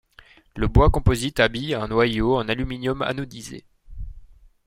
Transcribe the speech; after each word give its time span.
Le 0.55 0.67
bois 0.67 0.89
composite 0.89 1.39
habille 1.39 1.75
un 1.75 1.87
noyau 1.87 2.35
en 2.35 2.49
aluminium 2.49 3.03
anodisé. 3.03 3.67